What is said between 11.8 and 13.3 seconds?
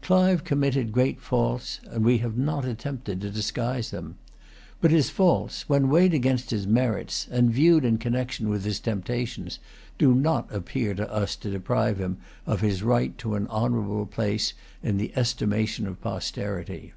him of his right